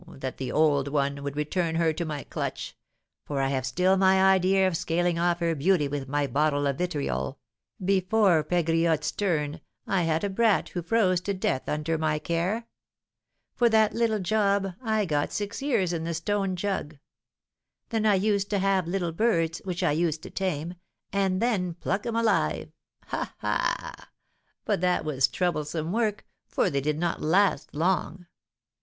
that 0.07 0.37
the 0.37 0.51
'old 0.51 0.87
one' 0.87 1.21
would 1.21 1.35
return 1.35 1.75
her 1.75 1.93
to 1.93 2.03
my 2.05 2.23
clutch! 2.23 2.75
for 3.23 3.39
I 3.39 3.49
have 3.49 3.67
still 3.67 3.97
my 3.97 4.33
idea 4.33 4.67
of 4.67 4.75
scaling 4.75 5.19
off 5.19 5.37
her 5.41 5.53
beauty 5.53 5.87
with 5.87 6.07
my 6.07 6.25
bottle 6.25 6.65
of 6.65 6.79
vitriol) 6.79 7.37
before 7.85 8.43
Pegriotte's 8.43 9.11
turn, 9.11 9.61
I 9.85 10.01
had 10.01 10.23
a 10.23 10.29
brat 10.31 10.69
who 10.69 10.81
froze 10.81 11.21
to 11.21 11.35
death 11.35 11.69
under 11.69 11.99
my 11.99 12.17
care. 12.17 12.65
For 13.53 13.69
that 13.69 13.93
little 13.93 14.17
job, 14.17 14.73
I 14.81 15.05
got 15.05 15.31
six 15.31 15.61
years 15.61 15.93
in 15.93 16.03
the 16.03 16.15
'Stone 16.15 16.55
Jug.' 16.55 16.97
Then 17.89 18.07
I 18.07 18.15
used 18.15 18.49
to 18.49 18.57
have 18.57 18.87
little 18.87 19.11
birds, 19.11 19.59
which 19.65 19.83
I 19.83 19.91
used 19.91 20.23
to 20.23 20.31
tame, 20.31 20.73
and 21.13 21.39
then 21.39 21.75
pluck 21.75 22.07
'em 22.07 22.15
alive. 22.15 22.71
Ha! 23.05 23.35
ha! 23.37 24.09
but 24.65 24.81
that 24.81 25.05
was 25.05 25.27
troublesome 25.27 25.91
work, 25.91 26.25
for 26.47 26.71
they 26.71 26.81
did 26.81 26.97
not 26.97 27.21
last 27.21 27.75
long. 27.75 28.25